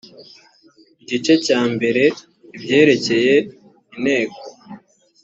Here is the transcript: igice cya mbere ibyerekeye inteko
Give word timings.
igice 1.01 1.33
cya 1.45 1.61
mbere 1.73 2.03
ibyerekeye 2.55 3.35
inteko 3.95 4.39